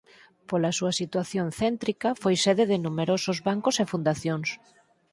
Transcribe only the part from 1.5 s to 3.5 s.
céntrica foi sede de numerosos